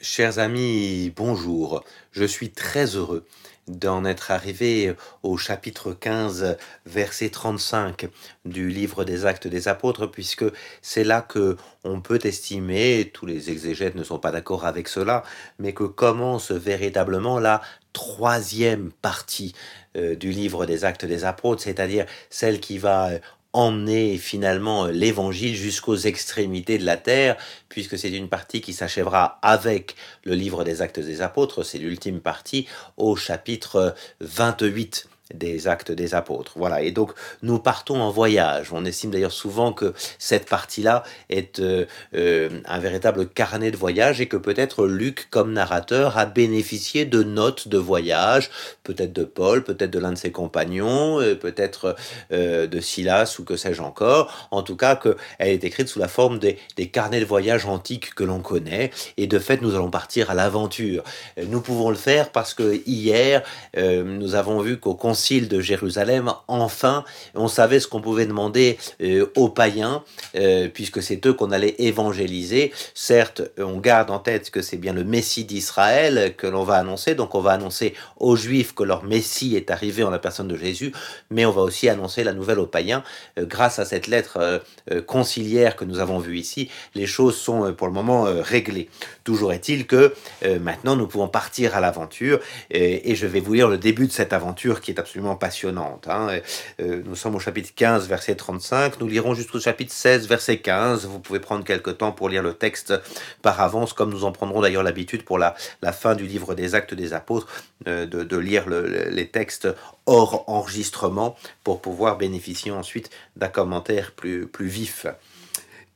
[0.00, 1.82] Chers amis, bonjour.
[2.12, 3.26] Je suis très heureux
[3.66, 8.06] d'en être arrivé au chapitre 15, verset 35
[8.44, 10.44] du livre des Actes des Apôtres, puisque
[10.82, 15.24] c'est là que on peut estimer, tous les exégètes ne sont pas d'accord avec cela,
[15.58, 17.60] mais que commence véritablement la
[17.92, 19.52] troisième partie
[19.96, 23.10] euh, du livre des Actes des Apôtres, c'est-à-dire celle qui va
[23.52, 27.36] emmener finalement euh, l'évangile jusqu'aux extrémités de la terre,
[27.68, 32.20] puisque c'est une partie qui s'achèvera avec le livre des actes des apôtres, c'est l'ultime
[32.20, 36.52] partie au chapitre 28 des actes des apôtres.
[36.56, 38.72] Voilà, et donc nous partons en voyage.
[38.72, 44.20] On estime d'ailleurs souvent que cette partie-là est euh, euh, un véritable carnet de voyage
[44.20, 48.50] et que peut-être Luc, comme narrateur, a bénéficié de notes de voyage,
[48.84, 51.96] peut-être de Paul, peut-être de l'un de ses compagnons, euh, peut-être
[52.30, 54.48] de Silas ou que sais-je encore.
[54.50, 58.14] En tout cas, qu'elle est écrite sous la forme des, des carnets de voyage antiques
[58.14, 58.90] que l'on connaît.
[59.16, 61.02] Et de fait, nous allons partir à l'aventure.
[61.46, 63.42] Nous pouvons le faire parce que hier,
[63.76, 69.48] nous avons vu qu'au de Jérusalem, enfin, on savait ce qu'on pouvait demander euh, aux
[69.48, 70.04] païens,
[70.36, 72.72] euh, puisque c'est eux qu'on allait évangéliser.
[72.94, 77.14] Certes, on garde en tête que c'est bien le Messie d'Israël que l'on va annoncer,
[77.14, 80.56] donc on va annoncer aux Juifs que leur Messie est arrivé en la personne de
[80.56, 80.92] Jésus,
[81.30, 83.02] mais on va aussi annoncer la nouvelle aux païens.
[83.38, 84.62] Euh, grâce à cette lettre
[85.06, 88.88] conciliaire que nous avons vue ici, les choses sont pour le moment réglées.
[89.28, 90.14] Toujours est-il que
[90.58, 92.40] maintenant nous pouvons partir à l'aventure,
[92.70, 96.08] et je vais vous lire le début de cette aventure qui est absolument passionnante.
[96.08, 96.40] Hein.
[96.80, 99.00] Euh, nous sommes au chapitre 15, verset 35.
[99.00, 101.06] Nous lirons jusqu'au chapitre 16, verset 15.
[101.06, 102.94] Vous pouvez prendre quelques temps pour lire le texte
[103.42, 105.54] par avance, comme nous en prendrons d'ailleurs l'habitude pour la,
[105.92, 107.48] fin du livre des Actes des Apôtres,
[107.86, 109.68] euh, de, de, lire les textes
[110.06, 115.06] hors enregistrement pour pouvoir bénéficier ensuite d'un commentaire plus, plus vif.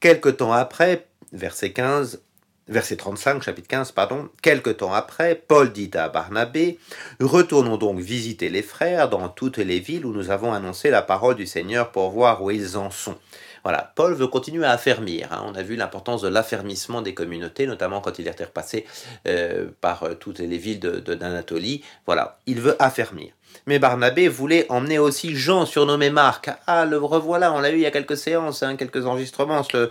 [0.00, 2.20] Quelque temps après, verset 15,
[2.68, 4.28] Verset 35, chapitre 15, pardon.
[4.41, 6.78] Quelque temps après, Paul dit à Barnabé
[7.19, 11.34] Retournons donc visiter les frères dans toutes les villes où nous avons annoncé la parole
[11.34, 13.16] du Seigneur pour voir où ils en sont.
[13.65, 15.28] Voilà, Paul veut continuer à affermir.
[15.31, 15.45] Hein.
[15.47, 18.87] On a vu l'importance de l'affermissement des communautés, notamment quand il est repassé
[19.28, 21.84] euh, par euh, toutes les villes d'Anatolie.
[22.06, 23.33] Voilà, il veut affermir.
[23.67, 26.50] Mais Barnabé voulait emmener aussi Jean, surnommé Marc.
[26.67, 29.91] Ah, le revoilà, on l'a eu il y a quelques séances, hein, quelques enregistrements, ce,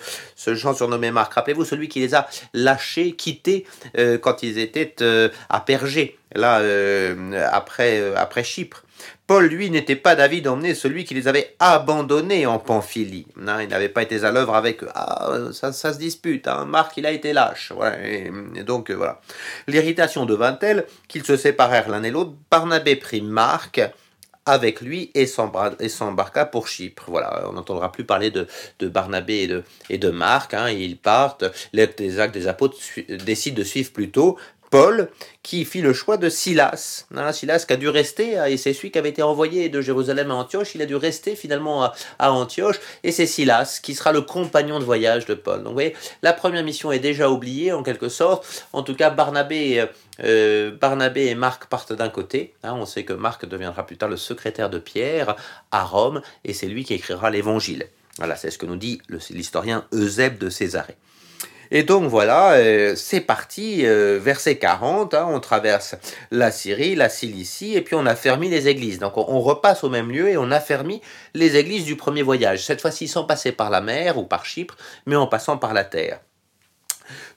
[0.56, 1.34] Jean surnommé Marc.
[1.34, 3.66] Rappelez-vous, celui qui les a lâchés, quittés
[3.98, 4.96] euh, quand ils étaient
[5.50, 6.62] à Pergé, là,
[7.52, 8.84] après Chypre.
[9.28, 13.28] Paul, lui, n'était pas d'avis d'emmener celui qui les avait abandonnés en Pamphylie.
[13.38, 14.89] il n'avait pas été à l'œuvre avec eux.
[14.94, 16.47] Ah, ça, se dispute.
[16.47, 16.66] Hein.
[16.66, 17.72] Marc, il a été lâche.
[18.03, 18.29] et,
[18.63, 19.22] donc, euh, voilà.
[19.67, 22.34] L'irritation devint telle qu'ils se séparèrent l'un et l'autre.
[22.50, 23.81] Barnabé prit Marc
[24.45, 27.06] avec lui et s'embarqua pour Chypre.
[27.07, 28.47] Voilà, on n'entendra plus parler de,
[28.81, 30.53] Barnabé et de, et de Marc.
[30.53, 30.69] Hein.
[30.69, 31.45] ils partent.
[31.73, 32.78] Les actes des apôtres
[33.23, 34.38] décident de suivre plutôt
[34.72, 35.09] Paul,
[35.44, 37.06] qui fit le choix de Silas.
[37.14, 40.32] Hein, Silas qui a dû rester, et c'est celui qui avait été envoyé de Jérusalem
[40.32, 44.22] à Antioche, il a dû rester finalement à, Antioche, et c'est Silas qui sera le
[44.22, 45.59] compagnon de voyage de Paul.
[45.59, 45.94] Donc vous voyez,
[46.24, 48.66] la première mission est déjà oubliée en quelque sorte.
[48.72, 49.86] En tout cas, Barnabé,
[50.24, 52.53] euh, Barnabé et Marc partent d'un côté.
[52.64, 55.36] Hein, on sait que Marc deviendra plus tard le secrétaire de Pierre
[55.72, 57.88] à Rome, et c'est lui qui écrira l'évangile.
[58.18, 60.96] Voilà, c'est ce que nous dit l'historien Eusèbe de Césarée.
[61.74, 65.96] Et donc voilà, euh, c'est parti, euh, verset 40, hein, on traverse
[66.30, 69.00] la Syrie, la Cilicie, et puis on a fermé les églises.
[69.00, 71.02] Donc on, repasse au même lieu et on a fermé
[71.34, 74.76] les églises du premier voyage, cette fois-ci sans passer par la mer ou par Chypre,
[75.06, 76.20] mais en passant par la terre.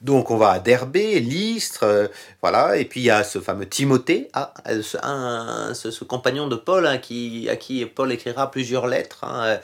[0.00, 2.08] Donc on va à Derbé, Lystre, euh,
[2.42, 4.52] voilà, et puis il y a ce fameux Timothée, ah,
[5.72, 9.58] ce, compagnon de Paul hein, à qui Paul écrira plusieurs lettres, hein,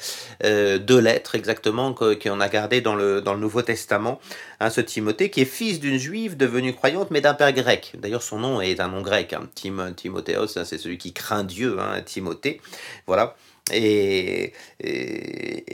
[0.45, 4.21] euh, deux lettres exactement qu'on a gardées dans le, dans le Nouveau Testament.
[4.61, 7.93] Hein, ce Timothée qui est fils d'une juive devenue croyante mais d'un père grec.
[7.99, 12.61] D'ailleurs son nom est un nom grec, Tim, Timothéos, c'est celui qui craint Dieu, Timothée,
[13.07, 13.37] voilà.
[13.73, 14.53] Et,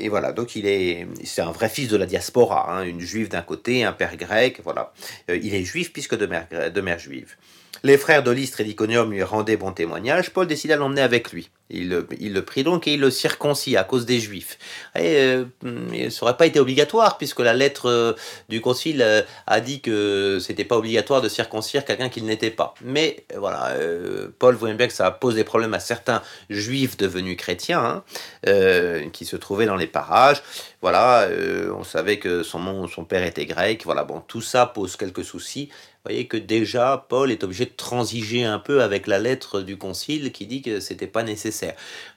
[0.09, 3.43] voilà, donc il est, c'est un vrai fils de la diaspora, hein, une juive d'un
[3.43, 4.93] côté, un père grec, voilà.
[5.31, 7.37] Euh, il est juif puisque de mère, de mère juive.
[7.83, 10.31] Les frères de Lystre et d'Iconium lui rendaient bon témoignage.
[10.31, 11.51] Paul décida de l'emmener avec lui.
[11.69, 14.57] Il, le prit donc et il le circoncit à cause des Juifs.
[14.95, 15.45] Et euh,
[16.11, 18.13] ça n'aurait pas été obligatoire puisque la lettre euh,
[18.49, 22.75] du concile euh, a dit que c'était pas obligatoire de circoncire quelqu'un qui n'était pas.
[22.83, 23.75] Mais voilà,
[24.39, 28.05] Paul voyait bien que ça pose des problèmes à certains Juifs devenus chrétiens
[28.47, 30.43] hein, qui se trouvaient dans les parages.
[30.83, 31.29] Voilà,
[31.77, 33.83] on savait que son, son père était grec.
[33.85, 35.71] Voilà, bon, tout ça pose quelques soucis
[36.07, 40.31] voyez que déjà Paul est obligé de transiger un peu avec la lettre du concile
[40.31, 41.56] qui dit que c'était pas nécessaire.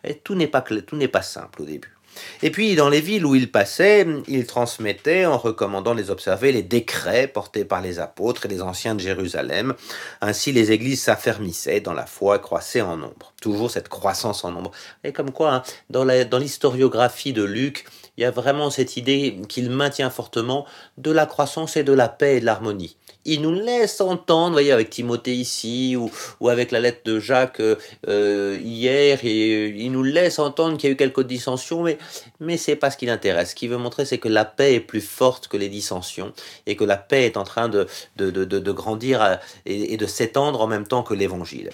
[0.03, 1.93] Et tout n'est pas tout n'est pas simple au début.
[2.41, 6.63] Et puis, dans les villes où il passait, il transmettait, en recommandant les observer, les
[6.63, 9.73] décrets portés par les apôtres et les anciens de Jérusalem.
[10.21, 13.33] Ainsi, les églises s'affermissaient dans la foi et croissaient en nombre.
[13.41, 14.71] Toujours cette croissance en nombre.
[15.03, 16.03] Et comme quoi, hein, dans
[16.39, 17.85] l'historiographie de Luc,
[18.19, 20.65] il y a vraiment cette idée qu'il maintient fortement
[20.97, 22.97] de la croissance et de la paix et de l'harmonie.
[23.23, 26.11] Il nous laisse entendre, voyez, avec Timothée ici, ou,
[26.41, 30.91] ou avec la lettre de Jacques euh, hier, et il nous laisse entendre qu'il y
[30.91, 31.97] a eu quelques dissensions, mais,
[32.41, 33.51] mais c'est pas ce qui l'intéresse.
[33.51, 36.33] Ce qu'il veut montrer, c'est que la paix est plus forte que les dissensions,
[36.65, 37.87] et que la paix est en train de,
[38.17, 41.69] de, de, de grandir euh, et de s'étendre en même temps que l'évangile.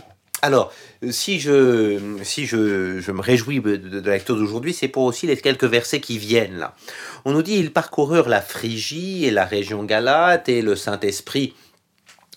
[0.45, 0.71] Alors,
[1.09, 5.25] si je, si je, je me réjouis de, de la lecture d'aujourd'hui, c'est pour aussi
[5.25, 6.75] les quelques versets qui viennent là.
[7.25, 11.55] On nous dit, ils parcoururent la Phrygie et la région Galate et le Saint-Esprit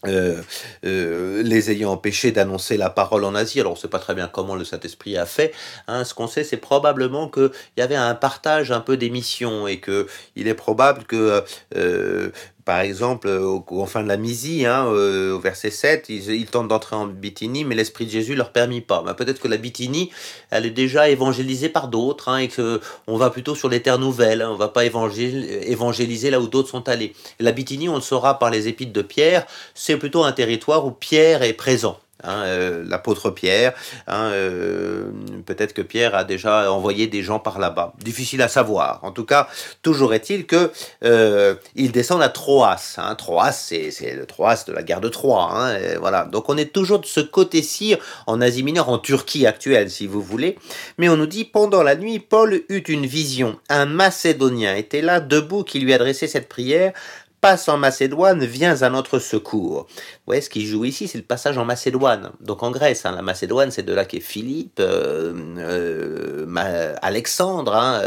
[0.06, 0.40] euh,
[0.84, 3.58] euh, les ayant empêchés d'annoncer la parole en Asie.
[3.58, 5.52] Alors on ne sait pas très bien comment le Saint-Esprit a fait.
[5.88, 6.04] Hein.
[6.04, 9.80] Ce qu'on sait, c'est probablement qu'il y avait un partage un peu des missions et
[9.80, 10.06] que
[10.36, 11.42] il est probable que
[11.74, 12.30] euh,
[12.68, 16.68] par exemple, au, en fin de la Misie, hein, euh, au verset 7, ils, tentent
[16.68, 19.00] d'entrer en Bithynie, mais l'Esprit de Jésus leur permet pas.
[19.00, 20.10] Bah, Peut-être que la Bithynie,
[20.50, 23.98] elle est déjà évangélisée par d'autres, hein, et que on va plutôt sur les terres
[23.98, 27.14] nouvelles, hein, on va pas évangéliser, évangéliser là où d'autres sont allés.
[27.40, 30.90] La Bithynie, on le saura par les épîtres de Pierre, c'est plutôt un territoire où
[30.90, 31.98] Pierre est présent.
[32.24, 33.74] Hein, euh, l'apôtre Pierre,
[34.08, 35.10] hein, euh,
[35.46, 37.92] peut-être que Pierre a déjà envoyé des gens par là-bas.
[38.02, 38.98] Difficile à savoir.
[39.04, 39.48] En tout cas,
[39.82, 40.72] toujours est-il que
[41.04, 42.96] euh, descendent à Troas.
[42.96, 43.14] Hein.
[43.14, 45.70] Troas, c'est le Troas de la guerre de Troie.
[46.00, 46.24] Voilà.
[46.24, 47.94] Donc on est toujours de ce côté-ci
[48.26, 50.58] en Asie mineure, en Turquie actuelle, si vous voulez.
[50.98, 53.60] Mais on nous dit pendant la nuit, Paul eut une vision.
[53.68, 56.92] Un Macédonien était là, debout, qui lui adressait cette prière
[57.40, 59.86] passe en Macédoine, viens à notre secours.
[59.88, 62.32] Vous voyez, ce qui joue ici, c'est le passage en Macédoine.
[62.40, 68.00] Donc en Grèce, hein, la Macédoine, c'est de là qu'est Philippe, euh, euh, Alexandre, hein,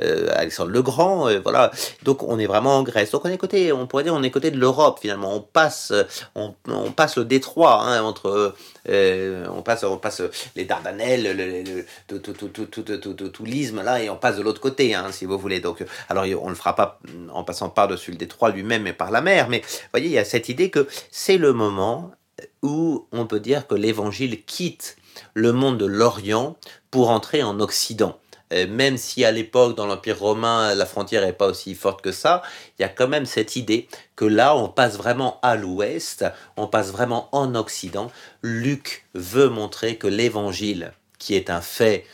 [0.00, 1.70] euh, Alexandre le Grand, voilà.
[2.02, 3.10] Donc on est vraiment en Grèce.
[3.10, 5.34] Donc on est côté, on pourrait dire, on est côté de l'Europe finalement.
[5.34, 5.92] On passe,
[6.34, 6.54] on,
[6.92, 8.54] passe le détroit hein, entre
[8.86, 10.22] on passe on passe
[10.56, 15.24] les Dardanelles, le, le, tout, tout, l'isme là, et on passe de l'autre côté, si
[15.24, 15.60] vous voulez.
[15.60, 17.00] Donc, alors on le fera pas
[17.32, 19.48] en passant par-dessus le détroit lui-même, mais par la mer.
[19.48, 19.62] Mais
[19.92, 22.12] voyez, il y a cette idée que c'est le moment
[22.62, 24.96] où on peut dire que l'évangile quitte
[25.34, 26.56] le monde de l'Orient
[26.90, 28.18] pour entrer en Occident.
[28.50, 32.42] Même si à l'époque, dans l'Empire romain, la frontière n'est pas aussi forte que ça,
[32.78, 36.24] il y a quand même cette idée que là, on passe vraiment à l'ouest,
[36.56, 38.12] on passe vraiment en Occident.
[38.42, 42.06] Luc veut montrer que l'évangile, qui est un fait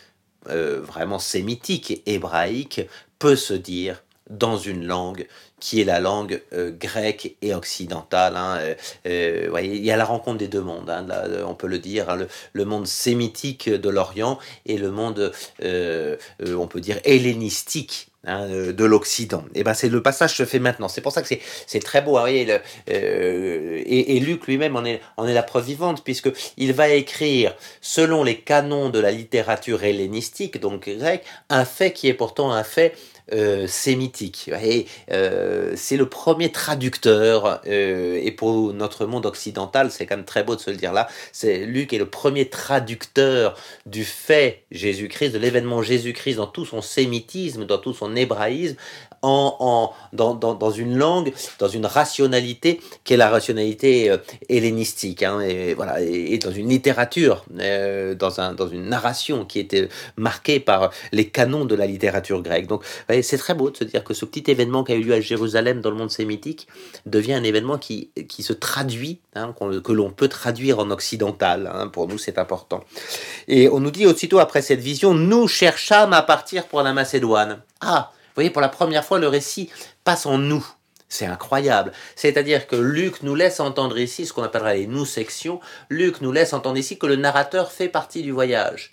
[0.49, 2.81] euh, vraiment sémitique, hébraïque,
[3.19, 5.27] peut se dire dans une langue
[5.59, 8.37] qui est la langue euh, grecque et occidentale.
[8.37, 8.75] Hein, euh,
[9.07, 11.07] euh, il y a la rencontre des deux mondes, hein,
[11.47, 12.19] on peut le dire, hein,
[12.53, 19.47] le, monde sémitique de l'Orient et le monde, on peut dire, hellénistique Hein, de l'Occident.
[19.55, 20.89] Et ben c'est le passage se fait maintenant.
[20.89, 21.35] C'est pour ça que
[21.67, 22.19] c'est très beau.
[22.19, 26.29] Hein, euh, et, et, Luc lui-même en est, en est la preuve vivante puisque
[26.59, 32.09] il va écrire selon les canons de la littérature hellénistique, donc grec, un fait qui
[32.09, 32.95] est pourtant un fait
[33.33, 34.51] euh, sémitique.
[35.11, 40.45] Euh, c'est le premier traducteur, euh, et pour notre monde occidental, c'est quand même très
[40.45, 43.57] beau de se le dire là, c'est Luc est le premier traducteur
[43.87, 48.77] du fait Jésus-Christ, de l'événement Jésus-Christ dans tout son sémitisme, dans tout son hébraïsme,
[49.23, 54.17] en, en, dans, dans, une langue, dans une rationalité qui est la rationalité euh,
[54.49, 59.89] hellénistique, hein, et, voilà, et, dans une littérature, dans, un, dans une narration qui était
[60.17, 62.67] marquée par les canons de la littérature grecque.
[62.67, 62.83] Donc
[63.23, 65.21] c'est très beau de se dire que ce petit événement qui a eu lieu à
[65.21, 66.69] Jérusalem dans le monde sémitique
[67.07, 71.71] devient un événement qui, qui se traduit, hein, que l'on peut traduire en occidental.
[71.73, 72.85] Hein, pour nous, c'est important.
[73.49, 77.63] Et on nous dit aussitôt après cette vision, nous cherchâmes à partir pour la Macédoine.
[77.81, 79.71] Ah vous voyez, pour la première fois, le récit
[80.05, 80.65] passe en nous.
[81.09, 81.91] C'est incroyable.
[82.15, 85.59] C'est-à-dire que Luc nous laisse entendre ici ce qu'on appellera les nous-sections.
[85.89, 88.93] Luc nous laisse entendre ici que le narrateur fait partie du voyage.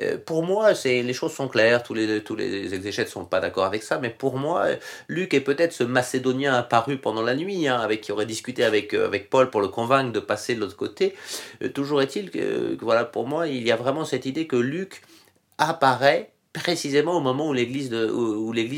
[0.00, 1.82] Euh, pour moi, les choses sont claires.
[1.82, 4.66] Tous les tous les exégètes sont pas d'accord avec ça, mais pour moi,
[5.08, 8.94] Luc est peut-être ce Macédonien apparu pendant la nuit, hein, avec qui aurait discuté avec
[8.94, 11.14] euh, avec Paul pour le convaincre de passer de l'autre côté.
[11.62, 15.02] Euh, toujours est-il que, voilà, pour moi, il y a vraiment cette idée que Luc
[15.58, 18.06] apparaît précisément au moment où l'Église de,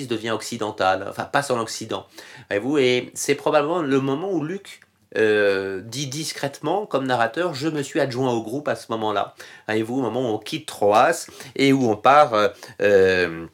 [0.06, 2.06] devient occidentale, enfin passe en Occident.
[2.48, 4.80] Voyez-vous, et c'est probablement le moment où Luc
[5.16, 9.34] euh, dit discrètement comme narrateur, je me suis adjoint au groupe à ce moment-là.
[9.68, 12.32] Voyez-vous, au moment où on quitte Troas et où on part.
[12.80, 13.46] Euh,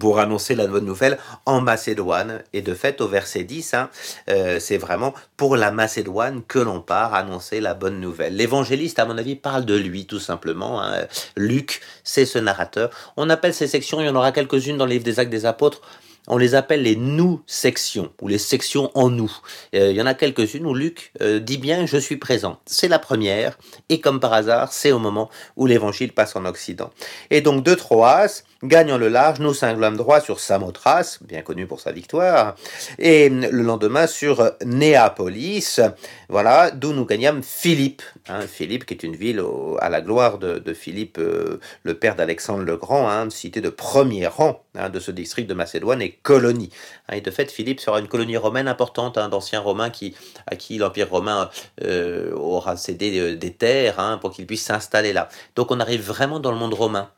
[0.00, 2.42] pour annoncer la bonne nouvelle en Macédoine.
[2.54, 3.90] Et de fait, au verset 10, hein,
[4.30, 8.34] euh, c'est vraiment pour la Macédoine que l'on part annoncer la bonne nouvelle.
[8.34, 10.82] L'évangéliste, à mon avis, parle de lui, tout simplement.
[10.82, 11.04] Hein.
[11.36, 12.90] Luc, c'est ce narrateur.
[13.18, 15.44] On appelle ces sections, il y en aura quelques-unes dans le livre des Actes des
[15.44, 15.82] Apôtres,
[16.28, 19.32] on les appelle les nous-sections, ou les sections en nous.
[19.74, 22.60] Euh, il y en a quelques-unes où Luc euh, dit bien je suis présent.
[22.66, 26.90] C'est la première, et comme par hasard, c'est au moment où l'évangile passe en Occident.
[27.30, 31.80] Et donc de Troas, gagnant le large, nous cinglâmes droit sur Samothrace, bien connu pour
[31.80, 32.56] sa victoire,
[32.98, 35.80] et le lendemain sur Néapolis,
[36.28, 38.02] voilà, d'où nous gagnâmes Philippe.
[38.28, 39.42] Hein, Philippe, qui est une ville
[39.80, 44.26] à la gloire de, Philippe, euh, le père d'Alexandre le Grand, hein, cité de premier
[44.26, 46.70] rang hein, de ce district de Macédoine et colonie.
[47.12, 50.14] et de fait, Philippe sera une colonie romaine importante d'anciens Romains qui,
[50.46, 51.50] à qui l'Empire romain
[51.82, 55.28] euh, aura cédé euh, des terres pour qu'ils puissent s'installer là.
[55.56, 57.10] Donc on arrive vraiment dans le monde romain.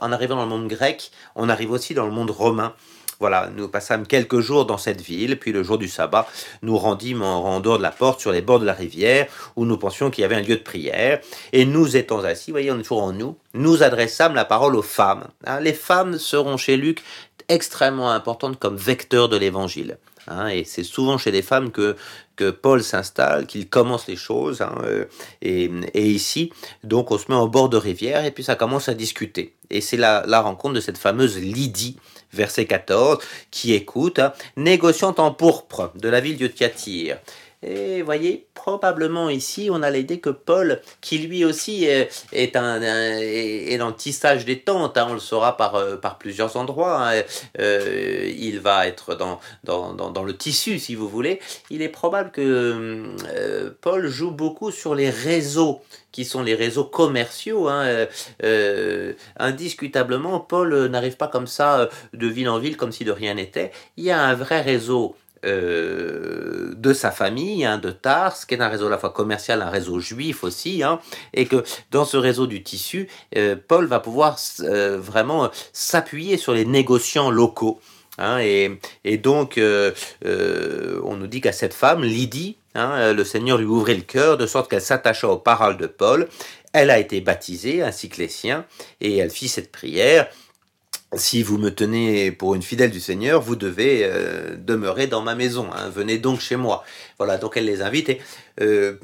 [0.00, 2.74] En arrivant dans le monde grec, on arrive aussi dans le monde romain.
[3.20, 6.26] Voilà, nous passâmes quelques jours dans cette ville, puis le jour du sabbat,
[6.62, 9.26] nous rendîmes en, dehors de la porte, sur les bords de la rivière,
[9.56, 11.20] où nous pensions qu'il y avait un lieu de prière.
[11.52, 14.82] Et nous étant assis, voyez, on est toujours en nous, nous adressâmes la parole aux
[14.82, 15.28] femmes.
[15.46, 17.02] Hein, les femmes seront chez Luc
[17.50, 19.98] extrêmement importantes comme vecteurs de l'évangile.
[20.28, 21.96] Hein, et c'est souvent chez les femmes que,
[22.36, 24.62] que Paul s'installe, qu'il commence les choses.
[24.62, 25.04] Hein, euh,
[25.42, 26.52] et, ici,
[26.84, 29.54] donc, on se met au bord de rivière et puis ça commence à discuter.
[29.70, 31.96] Et c'est la, la rencontre de cette fameuse Lydie,
[32.32, 33.18] verset 14,
[33.50, 37.18] qui écoute, hein, négociant en pourpre de la ville de Thyatire.
[37.62, 43.76] Et voyez, probablement ici, on a l'idée que Paul, qui lui aussi est, un, est,
[43.76, 47.22] dans le tissage des tentes, hein, on le saura par, euh, par plusieurs endroits, hein,
[47.58, 51.38] euh, il va être dans, dans, dans, le tissu, si vous voulez.
[51.68, 56.84] Il est probable que euh, Paul joue beaucoup sur les réseaux qui sont les réseaux
[56.84, 57.68] commerciaux.
[57.68, 58.06] Hein,
[59.36, 63.70] indiscutablement, Paul n'arrive pas comme ça de ville en ville comme si de rien n'était.
[63.98, 65.14] Il y a un vrai réseau
[65.46, 69.62] euh, de sa famille, hein, de Tars, qui est un réseau à la fois commercial,
[69.62, 71.00] un réseau juif aussi, hein,
[71.32, 76.52] et que dans ce réseau du tissu, euh, Paul va pouvoir euh, vraiment s'appuyer sur
[76.52, 77.80] les négociants locaux.
[78.18, 83.94] Hein, et, et, donc, on nous dit qu'à cette femme, Lydie, le Seigneur lui ouvrait
[83.94, 86.28] le cœur de sorte qu'elle s'attacha aux paroles de Paul.
[86.74, 88.66] Elle a été baptisée, ainsi que les siens,
[89.00, 90.28] et elle fit cette prière
[91.16, 95.34] si vous me tenez pour une fidèle du Seigneur, vous devez euh, demeurer dans ma
[95.34, 95.68] maison.
[95.74, 95.90] Hein.
[95.90, 96.84] venez donc chez moi.
[97.18, 98.10] Voilà, donc elle les invite.
[98.10, 98.20] Et
[98.60, 98.94] euh,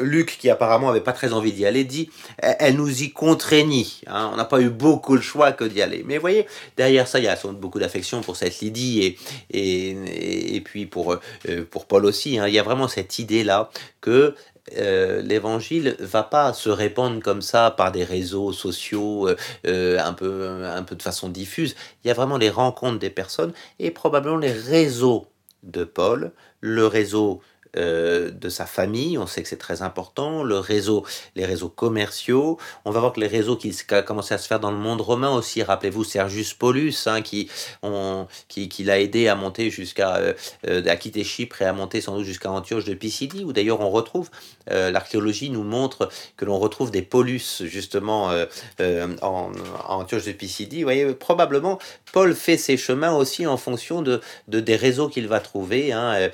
[0.00, 4.02] Luc, qui apparemment avait pas très envie d'y aller, dit elle nous y contraignit.
[4.06, 4.30] Hein.
[4.32, 6.04] on n'a pas eu beaucoup le choix que d'y aller.
[6.06, 6.46] Mais vous voyez,
[6.76, 9.18] derrière ça, il y a beaucoup d'affection pour cette Lydie et,
[9.50, 11.14] et, et puis pour,
[11.48, 12.38] euh, pour Paul aussi.
[12.38, 12.46] Hein.
[12.46, 14.34] il y a vraiment cette idée-là que
[14.76, 20.12] euh, l'évangile va pas se répandre comme ça par des réseaux sociaux euh, euh, un,
[20.12, 21.74] peu, un peu de façon diffuse.
[22.04, 25.26] Il y a vraiment les rencontres des personnes et probablement les réseaux
[25.62, 27.40] de Paul, le réseau
[27.76, 31.04] euh, de sa famille, on sait que c'est très important, le réseau,
[31.36, 34.60] les réseaux commerciaux, on va voir que les réseaux qui ont commencé à se faire
[34.60, 37.50] dans le monde romain aussi, rappelez-vous Sergius Paulus, hein, qui,
[38.48, 40.32] qui, l'a aidé à monter jusqu'à, euh,
[40.66, 43.80] euh, à quitter Chypre et à monter sans doute jusqu'à Antioche de Pisidie, où d'ailleurs
[43.80, 44.30] on retrouve,
[44.70, 48.30] l'archéologie nous montre que l'on retrouve des Paulus justement
[49.22, 49.52] en,
[49.88, 51.78] Antioche de Pisidie, vous voyez, probablement
[52.12, 56.30] Paul fait ses chemins aussi en fonction de, des réseaux qu'il va trouver, hein,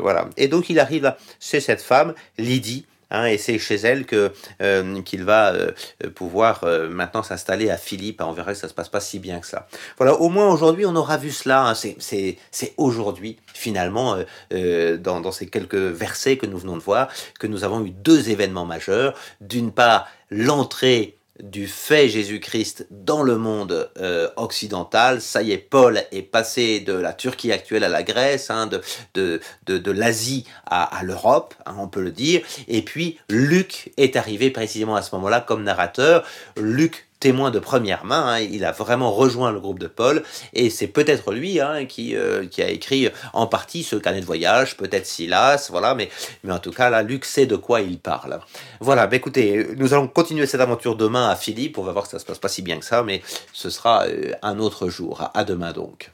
[0.00, 0.28] voilà.
[0.36, 5.02] Et donc il arrive chez cette femme, Lydie, hein, et c'est chez elle que euh,
[5.02, 5.72] qu'il va euh,
[6.14, 8.22] pouvoir euh, maintenant s'installer à Philippe.
[8.24, 9.68] On verra que ça se passe pas si bien que ça.
[9.96, 11.68] Voilà, au moins aujourd'hui, on aura vu cela.
[11.68, 11.74] Hein.
[11.74, 14.18] c'est aujourd'hui, finalement,
[14.50, 18.66] dans ces quelques versets que nous venons de voir, que nous avons eu deux événements
[18.66, 19.14] majeurs.
[19.40, 25.20] D'une part, l'entrée du fait Jésus-Christ dans le monde euh, occidental.
[25.20, 28.80] Ça y est, Paul est passé de la Turquie actuelle à la Grèce, hein, de,
[29.14, 32.42] de, de, l'Asie à, l'Europe, hein, on peut le dire.
[32.68, 36.24] Et puis Luc est arrivé précisément à ce moment-là comme narrateur.
[36.56, 38.40] Luc témoin de première main, hein.
[38.40, 42.44] il a vraiment rejoint le groupe de Paul, et c'est peut-être lui hein, qui, euh,
[42.46, 46.10] qui a écrit en partie ce carnet de voyage, peut-être Silas, voilà, mais,
[46.42, 48.40] mais en tout cas, là, Luc sait de quoi il parle.
[48.80, 52.10] Voilà, bah, écoutez, nous allons continuer cette aventure demain à Philippe, on va voir que
[52.10, 53.22] ça se passe pas si bien que ça, mais
[53.54, 55.30] ce sera euh, un autre jour.
[55.32, 56.13] À demain donc.